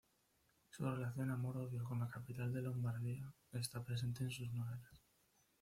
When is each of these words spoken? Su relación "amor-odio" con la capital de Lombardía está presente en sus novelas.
Su 0.71 0.83
relación 0.83 1.29
"amor-odio" 1.29 1.83
con 1.83 1.99
la 1.99 2.09
capital 2.09 2.51
de 2.51 2.63
Lombardía 2.63 3.31
está 3.53 3.83
presente 3.83 4.23
en 4.23 4.31
sus 4.31 4.51
novelas. 4.51 4.99